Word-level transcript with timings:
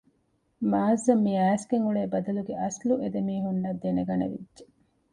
މާޒްއަށް 0.71 1.21
މި 1.25 1.33
އައިސްގެން 1.39 1.85
އުޅޭ 1.85 2.03
ބަދަލުގެ 2.13 2.53
އަސްލު 2.61 2.93
އެދެމީހުންނަށް 3.01 3.81
ދެނެގަނެވިއްޖެ 3.83 4.63